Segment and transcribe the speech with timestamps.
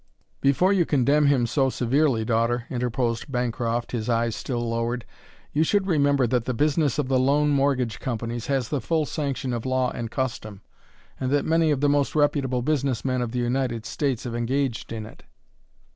[0.41, 5.05] "Before you condemn him so severely, daughter," interposed Bancroft, his eyes still lowered,
[5.53, 9.53] "you should remember that the business of the loan mortgage companies has the full sanction
[9.53, 10.61] of law and custom,
[11.19, 14.91] and that many of the most reputable business men of the United States have engaged
[14.91, 15.21] in it."